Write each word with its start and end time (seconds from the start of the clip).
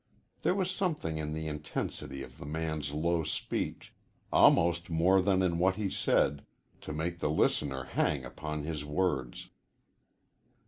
There 0.41 0.55
was 0.55 0.71
something 0.71 1.19
in 1.19 1.33
the 1.33 1.47
intensity 1.47 2.23
of 2.23 2.39
the 2.39 2.45
man's 2.47 2.91
low 2.91 3.21
speech, 3.23 3.93
almost 4.33 4.89
more 4.89 5.21
than 5.21 5.43
in 5.43 5.59
what 5.59 5.75
he 5.75 5.91
said, 5.91 6.43
to 6.81 6.91
make 6.91 7.19
the 7.19 7.29
listener 7.29 7.83
hang 7.83 8.25
upon 8.25 8.63
his 8.63 8.83
words. 8.83 9.49